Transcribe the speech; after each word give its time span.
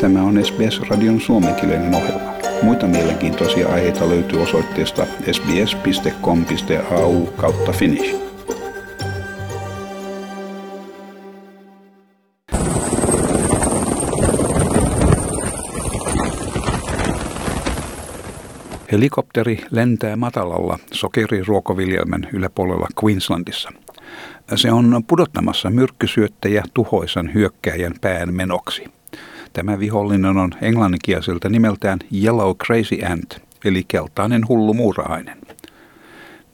Tämä 0.00 0.22
on 0.22 0.44
SBS-radion 0.44 1.20
suomenkielinen 1.20 1.94
ohjelma. 1.94 2.32
Muita 2.62 2.86
mielenkiintoisia 2.86 3.68
aiheita 3.68 4.08
löytyy 4.08 4.42
osoitteesta 4.42 5.06
sbs.com.au 5.32 7.26
kautta 7.26 7.72
finnish. 7.72 8.16
Helikopteri 18.92 19.64
lentää 19.70 20.16
matalalla 20.16 20.78
sokeriruokoviljelmän 20.92 22.28
yläpuolella 22.32 22.86
Queenslandissa. 23.04 23.72
Se 24.54 24.72
on 24.72 25.04
pudottamassa 25.06 25.70
myrkkysyöttäjä 25.70 26.62
tuhoisan 26.74 27.34
hyökkääjän 27.34 27.94
pään 28.00 28.34
menoksi– 28.34 28.84
Tämä 29.52 29.78
vihollinen 29.78 30.36
on 30.36 30.50
englanninkieliseltä 30.62 31.48
nimeltään 31.48 31.98
Yellow 32.22 32.56
Crazy 32.56 33.04
Ant, 33.12 33.38
eli 33.64 33.84
keltainen 33.88 34.48
hullu 34.48 34.74
muurahainen. 34.74 35.38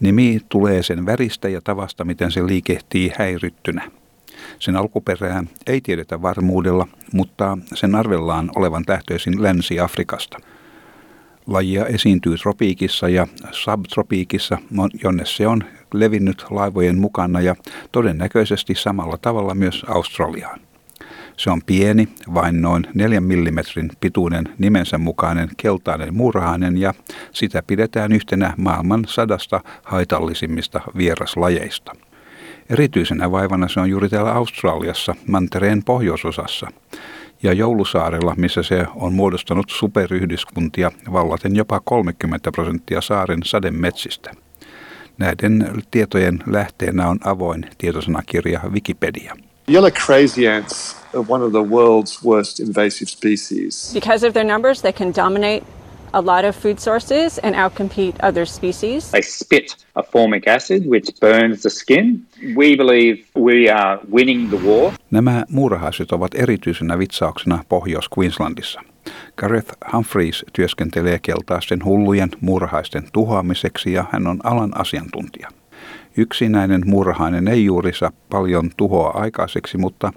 Nimi 0.01 0.41
tulee 0.49 0.83
sen 0.83 1.07
väristä 1.07 1.49
ja 1.49 1.61
tavasta, 1.61 2.05
miten 2.05 2.33
se 2.33 2.47
liikehtii 2.47 3.13
häirittynä. 3.19 3.91
Sen 4.59 4.77
alkuperää 4.77 5.45
ei 5.67 5.81
tiedetä 5.81 6.23
varmuudella, 6.23 6.89
mutta 7.13 7.59
sen 7.75 7.95
arvellaan 7.95 8.51
olevan 8.57 8.85
tähtöisin 8.85 9.43
Länsi-Afrikasta. 9.43 10.39
Lajia 11.47 11.87
esiintyy 11.87 12.37
tropiikissa 12.37 13.09
ja 13.09 13.27
subtropiikissa, 13.51 14.59
jonne 15.05 15.25
se 15.25 15.47
on 15.47 15.65
levinnyt 15.95 16.45
laivojen 16.51 16.99
mukana 16.99 17.41
ja 17.41 17.57
todennäköisesti 17.93 18.75
samalla 18.75 19.19
tavalla 19.19 19.55
myös 19.55 19.85
Australiaan. 19.89 20.61
Se 21.37 21.51
on 21.51 21.61
pieni, 21.67 22.09
vain 22.35 22.63
noin 22.63 22.87
4 22.95 23.21
mm 23.21 23.59
pituinen 24.01 24.49
nimensä 24.59 24.99
mukainen 24.99 25.49
keltainen 25.57 26.15
muurahainen 26.15 26.79
ja 26.79 26.95
sitä 27.33 27.63
pidetään 27.67 28.13
yhtenä 28.13 28.55
maailman 28.57 29.05
sadasta 29.09 29.61
haitallisimmista 29.83 30.81
vieraslajeista. 30.97 31.93
Erityisenä 32.71 33.31
vaivana 33.31 33.69
se 33.69 33.81
on 33.81 33.91
juuri 33.91 34.09
täällä 34.09 34.33
Australiassa, 34.33 35.15
mantereen 35.27 35.85
pohjoisosassa, 35.85 36.69
ja 37.43 37.53
Joulusaarella, 37.53 38.35
missä 38.37 38.63
se 38.63 38.87
on 38.95 39.15
muodostanut 39.15 39.71
superyhdyskuntia 39.71 40.93
vallaten 41.13 41.57
jopa 41.57 41.81
30 41.81 42.53
prosenttia 42.53 43.01
saaren 43.01 43.41
sademetsistä. 43.45 44.31
Näiden 45.19 45.83
tietojen 45.91 46.39
lähteenä 46.47 47.09
on 47.09 47.19
avoin 47.25 47.67
tietosanakirja 47.79 48.61
Wikipedia. 48.73 49.37
Yellow 49.69 49.93
crazy 49.93 50.49
ants 50.49 51.06
one 51.21 51.43
of 51.43 51.53
the 51.53 51.63
world's 51.63 52.23
worst 52.23 52.61
invasive 52.61 53.09
species. 53.09 53.91
Because 53.95 54.27
of 54.27 54.33
their 54.33 54.47
numbers, 54.47 54.83
they 54.83 54.93
can 54.93 55.13
dominate 55.13 55.65
a 56.13 56.21
lot 56.21 56.45
of 56.45 56.57
food 56.57 56.79
sources 56.79 57.39
and 57.39 57.55
outcompete 57.55 58.15
other 58.23 58.47
species. 58.47 59.11
They 59.11 59.23
spit 59.23 59.77
a 59.95 60.03
formic 60.03 60.47
acid 60.47 60.87
which 60.87 61.21
burns 61.21 61.63
the 61.63 61.71
skin. 61.71 62.27
We 62.57 62.77
believe 62.77 63.25
we 63.37 63.73
are 63.73 64.01
winning 64.13 64.49
the 64.49 64.59
war. 64.67 64.93
Nämä 65.11 65.45
muurahaiset 65.49 66.13
ovat 66.13 66.35
erityisenä 66.35 66.99
vitsauksena 66.99 67.65
Pohjois-Queenslandissa. 67.69 68.81
Gareth 69.37 69.73
Humphreys 69.93 70.45
työskentelee 70.53 71.19
keltaisten 71.23 71.85
hullujen 71.85 72.29
muurahaisten 72.41 73.09
tuhoamiseksi 73.13 73.93
ja 73.93 74.05
hän 74.13 74.27
on 74.27 74.41
alan 74.45 74.81
asiantuntija. 74.81 75.49
Yksinäinen 76.17 76.83
murhainen 76.87 77.49
ei 77.49 77.65
juuri 77.65 77.93
saa 77.95 78.13
paljon 78.31 78.71
tuhoa 78.77 79.11
aikaiseksi, 79.11 79.79
mutta 79.79 80.13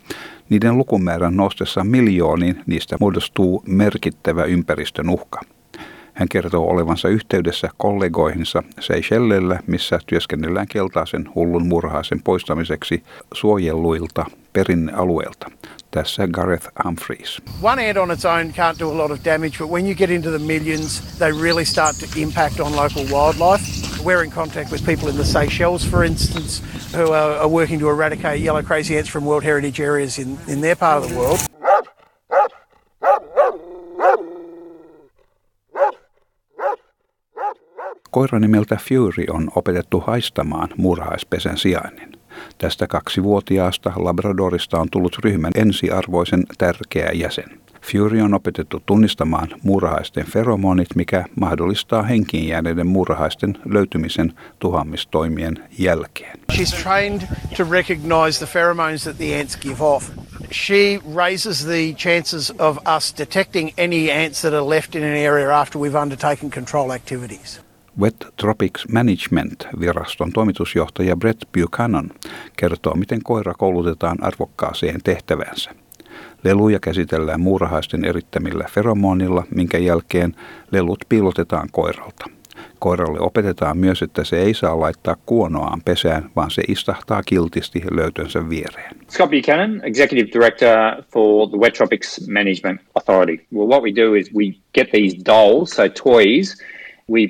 niiden 0.50 0.78
lukumäärän 0.78 1.36
nostessa 1.36 1.83
miljooniin 1.83 2.61
niistä 2.67 2.97
muodostuu 3.00 3.64
merkittävä 3.67 4.44
ympäristön 4.44 5.09
uhka. 5.09 5.41
Hän 6.14 6.30
kertoo 6.30 6.69
olevansa 6.69 7.09
yhteydessä 7.09 7.69
kollegoihinsa 7.78 8.64
Seychellellä, 8.80 9.59
missä 9.68 10.00
työskennellään 10.07 10.68
keltaisen 10.68 11.29
hullun 11.35 11.68
murhaisen 11.68 12.22
poistamiseksi 12.24 13.03
suojelluilta 13.34 14.25
perinnealueilta. 14.53 15.51
Tässä 15.91 16.28
Gareth 16.28 16.68
Humphreys. 16.84 17.41
One 17.62 17.90
ant 17.90 17.97
on 17.97 18.12
its 18.12 18.25
own 18.25 18.53
can't 18.53 18.79
do 18.79 18.91
a 18.91 18.97
lot 18.97 19.12
of 19.12 19.19
damage, 19.25 19.57
but 19.59 19.69
when 19.72 19.85
you 19.85 19.95
get 19.95 20.09
into 20.09 20.29
the 20.29 20.40
millions, 20.40 21.18
they 21.18 21.31
really 21.41 21.66
start 21.66 21.95
to 22.00 22.06
impact 22.19 22.59
on 22.59 22.75
local 22.75 23.03
wildlife. 23.03 23.88
We're 24.04 24.24
in 24.24 24.32
contact 24.32 24.72
with 24.72 24.86
people 24.86 25.10
in 25.10 25.18
the 25.18 25.26
Seychelles, 25.26 25.86
for 25.86 26.04
instance, 26.04 26.62
who 26.96 27.12
are, 27.12 27.38
are 27.42 27.48
working 27.48 27.80
to 27.80 27.90
eradicate 27.90 28.40
yellow 28.40 28.64
crazy 28.64 28.98
ants 28.98 29.10
from 29.10 29.26
World 29.26 29.44
Heritage 29.44 29.80
areas 29.80 30.20
in, 30.20 30.38
in 30.48 30.62
their 30.62 30.76
part 30.76 31.04
of 31.04 31.10
the 31.10 31.16
world. 31.16 31.40
Koira 38.12 38.40
nimeltä 38.40 38.78
Fury 38.78 39.26
on 39.30 39.50
opetettu 39.56 40.00
haistamaan 40.00 40.70
muurahaispesän 40.78 41.58
sijainnin. 41.58 42.12
Tästä 42.58 42.88
kaksivuotiaasta 42.88 43.94
Labradorista 43.96 44.80
on 44.80 44.88
tullut 44.92 45.18
ryhmän 45.24 45.52
ensiarvoisen 45.56 46.44
tärkeä 46.58 47.12
jäsen. 47.14 47.60
Fury 47.91 48.22
on 48.22 48.33
opetettu 48.33 48.81
tunnistamaan 48.85 49.47
muurahaisten 49.63 50.25
feromonit, 50.25 50.95
mikä 50.95 51.25
mahdollistaa 51.39 52.03
henkiin 52.03 52.47
jääneiden 52.47 52.88
muurahaisten 52.88 53.57
löytymisen 53.66 54.33
tuhoamistoimien 54.59 55.63
jälkeen. 55.77 56.39
She's 56.53 56.83
trained 56.83 57.22
to 57.57 57.63
recognize 57.72 58.45
the 58.45 58.51
pheromones 58.51 59.03
that 59.03 59.17
the 59.17 59.39
ants 59.39 59.57
give 59.57 59.83
off. 59.83 60.09
She 60.51 61.00
raises 61.16 61.66
the 61.66 61.94
chances 61.97 62.53
of 62.59 62.77
us 62.95 63.16
detecting 63.17 63.69
any 63.77 64.11
ants 64.25 64.41
that 64.41 64.53
are 64.53 64.69
left 64.69 64.95
in 64.95 65.03
an 65.03 65.16
area 65.16 65.59
after 65.61 65.81
we've 65.81 66.01
undertaken 66.01 66.50
control 66.50 66.91
activities. 66.91 67.61
Wet 68.00 68.27
Tropics 68.35 68.88
Management-viraston 68.91 70.31
toimitusjohtaja 70.33 71.16
Brett 71.16 71.41
Buchanan 71.53 72.11
kertoo, 72.57 72.95
miten 72.95 73.23
koira 73.23 73.53
koulutetaan 73.53 74.23
arvokkaaseen 74.23 75.01
tehtävänsä. 75.03 75.71
Leluja 76.44 76.79
käsitellään 76.79 77.41
muurahaisten 77.41 78.05
erittämillä 78.05 78.66
feromonilla, 78.72 79.44
minkä 79.55 79.77
jälkeen 79.77 80.35
lelut 80.72 81.00
piilotetaan 81.09 81.69
koiralta. 81.72 82.25
Koiralle 82.79 83.19
opetetaan 83.19 83.77
myös, 83.77 84.01
että 84.01 84.23
se 84.23 84.41
ei 84.41 84.53
saa 84.53 84.79
laittaa 84.79 85.16
kuonoaan 85.25 85.81
pesään, 85.85 86.29
vaan 86.35 86.51
se 86.51 86.61
istahtaa 86.67 87.23
kiltisti 87.23 87.81
löytönsä 87.91 88.50
viereen. 88.50 88.95
Scott 89.09 89.31
Buchanan, 89.31 89.81
Executive 89.85 90.29
Director 90.33 91.03
for 91.13 91.50
the 91.50 91.57
Wet 91.57 91.73
Tropics 91.73 92.27
Management 92.27 92.81
Authority. 92.95 93.45
Well, 93.53 93.67
what 93.67 93.83
we 93.83 93.91
do 93.95 94.13
is 94.13 94.35
we 94.35 94.45
get 94.73 94.91
these 94.91 95.17
dolls, 95.25 95.69
so 95.69 95.83
toys, 96.03 96.57
we 97.09 97.27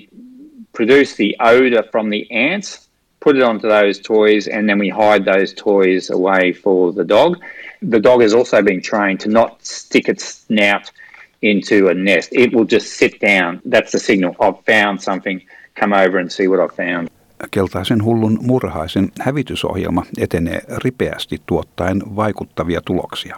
produce 0.78 1.16
the 1.16 1.36
odor 1.40 1.84
from 1.92 2.10
the 2.10 2.52
ants, 2.52 2.89
put 3.20 3.38
it 3.38 3.44
onto 3.44 3.68
those 3.68 4.00
toys, 4.00 4.48
and 4.48 4.70
then 4.70 4.80
we 4.80 4.90
hide 4.90 5.26
those 5.26 5.54
toys 5.54 6.10
away 6.10 6.54
for 6.54 6.94
the 6.94 7.04
dog. 7.04 7.38
The 7.82 8.00
dog 8.00 8.22
has 8.22 8.34
also 8.34 8.64
been 8.64 8.82
trained 8.82 9.20
to 9.20 9.30
not 9.30 9.62
stick 9.62 10.10
its 10.10 10.46
snout 10.46 10.94
into 11.42 11.88
a 11.88 11.94
nest. 11.94 12.30
It 12.32 12.54
will 12.54 12.66
just 12.70 12.88
sit 12.88 13.22
down. 13.22 13.62
That's 13.72 13.92
the 13.92 14.00
signal. 14.00 14.36
I've 14.40 14.64
found 14.66 15.00
something. 15.00 15.42
Come 15.80 15.94
over 15.94 16.20
and 16.20 16.30
see 16.30 16.48
what 16.48 16.60
I've 16.60 16.76
found. 16.76 17.08
Keltaisen 17.52 18.04
hullun 18.04 18.40
murhaisen 18.42 19.12
hävitysohjelma 19.20 20.06
etenee 20.18 20.62
ripeästi 20.78 21.38
tuottaen 21.46 22.02
vaikuttavia 22.16 22.82
tuloksia. 22.82 23.38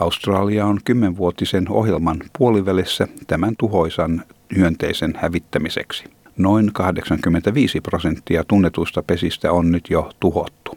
Australia 0.00 0.66
on 0.66 0.78
kymmenvuotisen 0.84 1.68
ohjelman 1.68 2.22
puolivälissä 2.38 3.08
tämän 3.26 3.54
tuhoisan 3.58 4.24
hyönteisen 4.56 5.14
hävittämiseksi. 5.16 6.04
Noin 6.38 6.70
85 6.72 7.80
prosenttia 7.80 8.44
tunnetuista 8.44 9.02
pesistä 9.02 9.52
on 9.52 9.72
nyt 9.72 9.84
jo 9.90 10.10
tuhottu. 10.20 10.76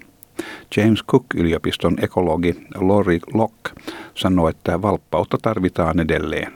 James 0.78 1.04
Cook-yliopiston 1.04 2.04
ekologi 2.04 2.56
Lori 2.76 3.20
Locke 3.34 3.72
sanoi, 4.16 4.50
että 4.50 4.82
valppautta 4.82 5.38
tarvitaan 5.42 6.00
edelleen. 6.00 6.54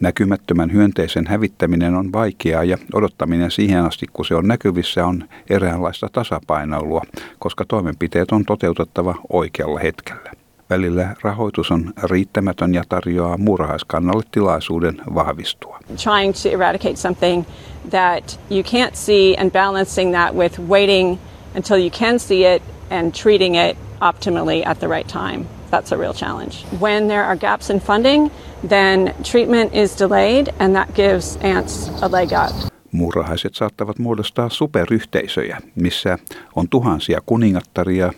Näkymättömän 0.00 0.72
hyönteisen 0.72 1.26
hävittäminen 1.26 1.94
on 1.94 2.12
vaikeaa 2.12 2.64
ja 2.64 2.78
odottaminen 2.94 3.50
siihen 3.50 3.84
asti, 3.84 4.06
kun 4.12 4.24
se 4.24 4.34
on 4.34 4.48
näkyvissä, 4.48 5.06
on 5.06 5.28
eräänlaista 5.50 6.08
tasapainoilua, 6.12 7.02
koska 7.38 7.64
toimenpiteet 7.64 8.32
on 8.32 8.44
toteutettava 8.44 9.14
oikealla 9.32 9.80
hetkellä. 9.80 10.32
Välillä 10.70 11.16
rahoitus 11.22 11.70
on 11.70 11.92
riittämätön 12.02 12.74
ja 12.74 12.82
tarjoaa 12.88 13.38
muurahaiskannalle 13.38 14.22
tilaisuuden 14.30 14.96
vahvistua. 15.14 15.78
Trying 15.86 16.34
to 16.42 16.48
eradicate 16.48 16.96
something 16.96 17.44
that 17.90 18.40
you 18.50 18.62
can't 18.62 18.94
see 18.94 19.36
and 19.40 19.50
balancing 19.50 20.14
that 20.14 20.34
with 20.34 20.60
waiting 20.68 21.18
until 21.56 21.76
you 21.76 21.90
can 21.90 22.20
see 22.20 22.54
it 22.54 22.62
and 22.90 23.12
treating 23.22 23.56
it 23.56 23.78
optimally 24.00 24.62
at 24.66 24.78
the 24.78 24.88
right 24.88 25.12
time. 25.12 25.44
That's 25.70 25.92
a 25.92 25.96
real 25.96 26.14
challenge. 26.14 26.66
When 26.80 27.08
there 27.08 27.24
are 27.24 27.36
gaps 27.36 27.70
in 27.70 27.80
funding, 27.80 28.30
then 28.68 29.14
treatment 29.30 29.74
is 29.74 30.00
delayed 30.00 30.46
and 30.58 30.74
that 30.74 30.94
gives 30.94 31.38
ants 31.42 31.90
a 32.02 32.08
leg 32.12 32.28
up. 32.32 32.72
Muurahaiset 32.92 33.54
saattavat 33.54 33.98
muodostaa 33.98 34.48
superyhteisöjä, 34.48 35.60
missä 35.74 36.18
on 36.56 36.68
tuhansia 36.68 37.20
kuningattaria 37.26 38.12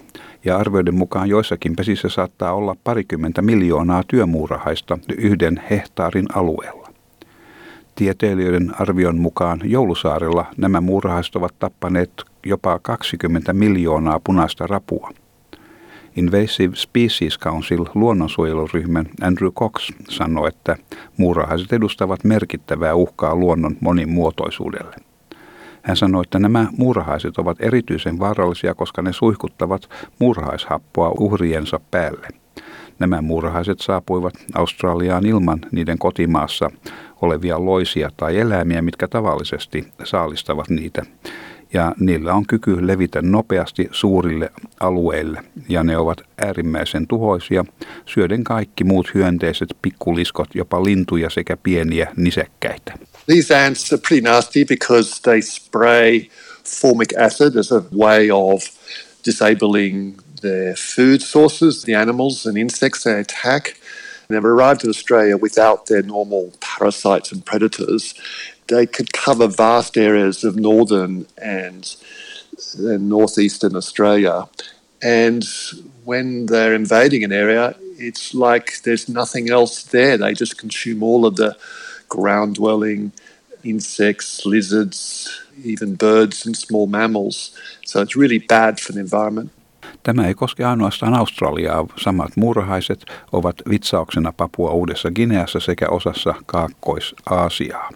ja 0.45 0.57
arvioiden 0.57 0.95
mukaan 0.95 1.29
joissakin 1.29 1.77
pesissä 1.77 2.09
saattaa 2.09 2.53
olla 2.53 2.77
parikymmentä 2.85 3.43
miljoonaa 3.43 4.03
työmuurahaista 4.09 4.99
yhden 5.17 5.63
hehtaarin 5.71 6.27
alueella. 6.35 6.89
Tieteilijöiden 7.95 8.73
arvion 8.81 9.19
mukaan 9.19 9.61
Joulusaarella 9.65 10.47
nämä 10.57 10.81
muurahaiset 10.81 11.37
ovat 11.37 11.55
tappaneet 11.59 12.11
jopa 12.47 12.79
20 12.83 13.53
miljoonaa 13.53 14.21
punaista 14.25 14.67
rapua. 14.67 15.11
Invasive 16.17 16.77
Species 16.77 17.39
Council 17.39 17.85
luonnonsuojeluryhmän 17.95 19.07
Andrew 19.23 19.51
Cox 19.53 19.91
sanoi, 20.09 20.49
että 20.49 20.77
muurahaiset 21.17 21.73
edustavat 21.73 22.25
merkittävää 22.25 22.95
uhkaa 22.95 23.35
luonnon 23.35 23.77
monimuotoisuudelle. 23.81 25.10
Hän 25.83 25.97
sanoi, 25.97 26.23
että 26.23 26.39
nämä 26.39 26.67
muurahaiset 26.77 27.39
ovat 27.39 27.57
erityisen 27.61 28.19
vaarallisia, 28.19 28.75
koska 28.75 29.03
ne 29.03 29.13
suihkuttavat 29.13 29.89
muurahaishappoa 30.19 31.15
uhriensa 31.19 31.81
päälle. 31.91 32.29
Nämä 32.99 33.23
muurahaiset 33.23 33.81
saapuivat 33.81 34.35
Australiaan 34.55 35.27
ilman 35.27 35.59
niiden 35.73 35.99
kotimaassa 35.99 36.71
olevia 37.23 37.65
loisia 37.65 38.11
tai 38.17 38.39
eläimiä, 38.39 38.83
mitkä 38.83 39.09
tavallisesti 39.09 39.93
saalistavat 40.05 40.69
niitä. 40.69 41.03
Ja 41.73 41.95
niillä 42.01 42.35
on 42.35 42.47
kyky 42.47 42.87
levitä 42.87 43.23
nopeasti 43.23 43.89
suurille 43.93 44.53
alueille 44.81 45.43
ja 45.69 45.83
ne 45.83 45.97
ovat 45.97 46.19
äärimmäisen 46.39 47.07
tuhoisia, 47.07 47.65
syöden 48.07 48.45
kaikki 48.45 48.85
muut 48.85 49.15
hyönteiset 49.15 49.69
pikkuliskot, 49.83 50.49
jopa 50.55 50.85
lintuja 50.85 51.31
sekä 51.31 51.57
pieniä 51.57 52.13
nisekkäitä. 52.17 52.93
These 53.27 53.57
ants 53.57 53.93
are 53.93 54.03
pretty 54.09 54.29
nasty 54.29 54.65
because 54.65 55.23
they 55.23 55.43
spray 55.43 56.21
formic 56.65 57.13
acid 57.19 57.57
as 57.57 57.73
a 57.73 57.83
way 57.99 58.29
of 58.31 58.63
disabling 59.27 60.15
their 60.41 60.75
food 60.97 61.21
sources, 61.21 61.85
the 61.85 61.97
animals 61.97 62.47
and 62.47 62.57
insects 62.57 63.03
they 63.03 63.21
attack. 63.21 63.75
They've 64.29 64.45
arrived 64.45 64.85
in 64.85 64.91
Australia 64.91 65.37
without 65.37 65.87
their 65.87 66.03
normal 66.03 66.53
parasites 66.61 67.33
and 67.33 67.45
predators. 67.45 68.15
They 68.71 68.87
could 68.87 69.11
cover 69.25 69.49
vast 69.49 69.97
areas 69.97 70.45
of 70.45 70.55
northern 70.55 71.27
and, 71.43 71.97
and 72.79 73.09
northeastern 73.09 73.77
Australia. 73.77 74.49
And 75.03 75.45
when 76.05 76.47
they're 76.47 76.75
invading 76.75 77.25
an 77.25 77.33
area, 77.33 77.75
it's 77.99 78.35
like 78.35 78.67
there's 78.85 79.09
nothing 79.09 79.51
else 79.51 79.85
there. 79.91 80.17
They 80.19 80.33
just 80.35 80.61
consume 80.61 81.03
all 81.03 81.27
of 81.27 81.35
the 81.35 81.57
ground 82.09 82.55
dwelling 82.55 83.13
insects, 83.65 84.47
lizards, 84.47 85.29
even 85.65 85.97
birds 85.97 86.47
and 86.47 86.57
small 86.57 86.87
mammals. 86.87 87.53
So 87.87 88.03
it's 88.03 88.17
really 88.17 88.39
bad 88.39 88.81
for 88.81 88.93
the 88.93 89.01
environment. 89.01 89.53
Tämä 90.03 90.27
ei 90.27 90.35
koske 90.35 90.65
ainoastaan 90.65 91.15
Australiaa. 91.15 91.87
Samat 91.97 92.37
muurahaiset 92.37 93.05
ovat 93.33 93.57
vitsauksena 93.71 94.33
Papua 94.33 94.71
Uudessa 94.71 95.11
Gineassa 95.11 95.61
sekä 95.61 95.89
osassa 95.89 96.35
Kaakkois-Aasiaa. 96.47 97.91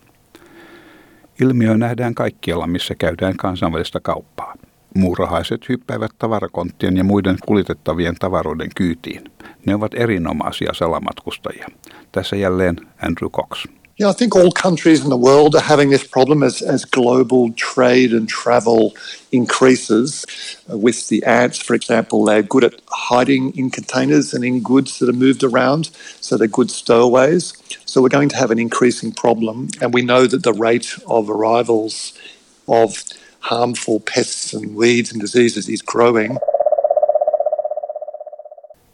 Ilmiö 1.40 1.76
nähdään 1.76 2.14
kaikkialla, 2.14 2.66
missä 2.66 2.94
käydään 2.94 3.36
kansainvälistä 3.36 4.00
kauppaa. 4.00 4.54
Muurahaiset 4.94 5.69
hyppäävät 5.69 6.10
tavarakonttien 6.19 6.96
ja 6.96 7.04
muiden 7.04 7.36
kuljetettavien 7.46 8.14
tavaroiden 8.14 8.70
kyytiin. 8.76 9.25
Ne 9.66 9.75
ovat 9.75 9.94
erinomaisia 9.94 10.75
salamatkustajia. 10.75 11.66
Tässä 12.12 12.36
jälleen 12.36 12.76
Andrew 13.02 13.31
Cox. 13.31 13.66
Yeah, 13.96 14.08
I 14.08 14.12
think 14.12 14.35
all 14.35 14.50
countries 14.50 15.05
in 15.05 15.11
the 15.11 15.17
world 15.17 15.55
are 15.55 15.61
having 15.61 15.91
this 15.91 16.05
problem 16.05 16.43
as, 16.43 16.61
as 16.62 16.85
global 16.85 17.52
trade 17.52 18.12
and 18.12 18.29
travel 18.29 18.93
increases. 19.31 20.26
Uh, 20.69 20.76
with 20.76 21.06
the 21.06 21.23
ants, 21.23 21.62
for 21.62 21.75
example, 21.75 22.25
they're 22.25 22.43
good 22.43 22.64
at 22.64 22.75
hiding 22.88 23.56
in 23.56 23.70
containers 23.70 24.35
and 24.35 24.44
in 24.44 24.64
goods 24.64 24.99
that 24.99 25.08
are 25.08 25.12
moved 25.12 25.44
around, 25.44 25.93
so 26.20 26.37
they're 26.37 26.49
good 26.49 26.73
stowaways. 26.73 27.52
So 27.85 28.02
we're 28.02 28.08
going 28.08 28.31
to 28.31 28.37
have 28.37 28.50
an 28.50 28.58
increasing 28.58 29.12
problem, 29.12 29.69
and 29.81 29.94
we 29.94 30.02
know 30.02 30.26
that 30.26 30.43
the 30.43 30.52
rate 30.52 30.99
of 31.06 31.31
arrivals 31.31 32.19
of 32.67 33.00
harmful 33.38 34.00
pests 34.00 34.52
and 34.52 34.75
weeds 34.75 35.12
and 35.12 35.20
diseases 35.20 35.69
is 35.69 35.82
growing. 35.82 36.37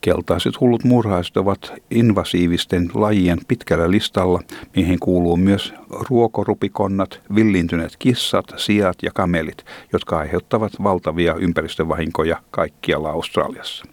Keltaiset 0.00 0.61
hullut 0.61 0.85
murhaiset 0.85 1.37
ovat 1.37 1.73
invasiivisten 1.91 2.91
lajien 2.94 3.38
pitkällä 3.49 3.91
listalla, 3.91 4.41
mihin 4.76 4.99
kuuluu 5.00 5.37
myös 5.37 5.75
ruokorupikonnat, 6.11 7.20
villintyneet 7.35 7.97
kissat, 7.99 8.44
siat 8.56 8.97
ja 9.02 9.11
kamelit, 9.14 9.64
jotka 9.93 10.19
aiheuttavat 10.19 10.73
valtavia 10.82 11.35
ympäristövahinkoja 11.35 12.37
kaikkialla 12.50 13.11
Australiassa. 13.11 13.85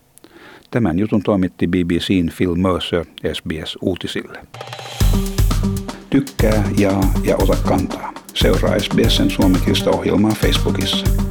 Tämän 0.71 0.99
jutun 0.99 1.23
toimitti 1.23 1.67
BBCn 1.67 2.29
Phil 2.37 2.55
Mercer 2.55 3.05
SBS 3.33 3.77
Uutisille. 3.81 4.39
Tykkää, 6.09 6.63
jaa 6.77 7.13
ja 7.23 7.35
ota 7.37 7.57
kantaa. 7.67 8.13
Seuraa 8.33 8.79
SBSn 8.79 9.29
suomenkielistä 9.29 9.89
ohjelmaa 9.89 10.31
Facebookissa. 10.31 11.26